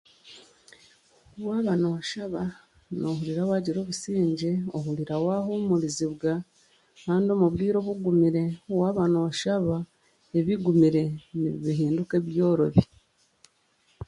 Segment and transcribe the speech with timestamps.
[1.45, 2.41] Waaba nooshaba
[2.97, 6.33] noohurira waagira obusingye, ohurira waahuumurizibwa,
[7.03, 7.29] kandi
[8.79, 9.75] waaba nooshaba
[10.39, 11.03] ebigumire
[11.39, 12.81] nibihinduka ebyorobi